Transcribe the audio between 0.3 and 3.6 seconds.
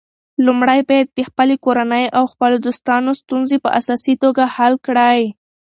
لومړی باید د خپلې کورنۍ او خپلو دوستانو ستونزې